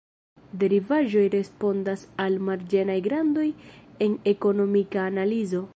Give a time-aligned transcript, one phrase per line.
[0.61, 3.47] Derivaĵoj respondas al marĝenaj grandoj
[4.07, 5.67] en ekonomika analizo.